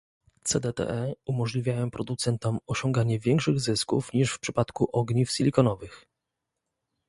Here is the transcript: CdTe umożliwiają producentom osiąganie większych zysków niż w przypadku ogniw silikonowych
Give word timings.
CdTe 0.43 1.13
umożliwiają 1.25 1.91
producentom 1.91 2.59
osiąganie 2.67 3.19
większych 3.19 3.59
zysków 3.59 4.13
niż 4.13 4.33
w 4.33 4.39
przypadku 4.39 4.89
ogniw 4.91 5.31
silikonowych 5.31 6.05